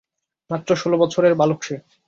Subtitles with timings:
[0.49, 1.75] মাত্র ষোল বছরের বালক সে।